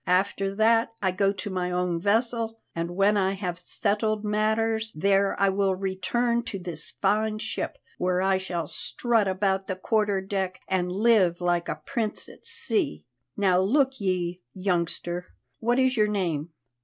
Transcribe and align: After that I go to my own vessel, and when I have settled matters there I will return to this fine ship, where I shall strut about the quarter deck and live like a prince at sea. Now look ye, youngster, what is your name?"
After 0.07 0.55
that 0.55 0.95
I 0.99 1.11
go 1.11 1.31
to 1.31 1.49
my 1.51 1.69
own 1.69 2.01
vessel, 2.01 2.57
and 2.75 2.95
when 2.95 3.17
I 3.17 3.33
have 3.33 3.59
settled 3.59 4.25
matters 4.25 4.91
there 4.95 5.39
I 5.39 5.49
will 5.49 5.75
return 5.75 6.41
to 6.45 6.57
this 6.57 6.95
fine 7.03 7.37
ship, 7.37 7.77
where 7.99 8.19
I 8.19 8.39
shall 8.39 8.65
strut 8.67 9.27
about 9.27 9.67
the 9.67 9.75
quarter 9.75 10.19
deck 10.19 10.59
and 10.67 10.91
live 10.91 11.39
like 11.39 11.69
a 11.69 11.83
prince 11.85 12.27
at 12.29 12.47
sea. 12.47 13.05
Now 13.37 13.59
look 13.59 14.01
ye, 14.01 14.41
youngster, 14.55 15.35
what 15.59 15.77
is 15.77 15.95
your 15.95 16.07
name?" 16.07 16.49